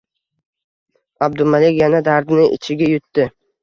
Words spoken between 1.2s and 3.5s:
Abdumalik yana dardini ichiga yutdi